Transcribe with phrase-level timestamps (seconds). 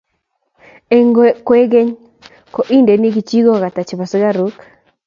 [0.97, 1.13] eng
[1.47, 1.89] kwekeny
[2.53, 4.67] ko indeni kijikoik ata chebo sikaruk chaik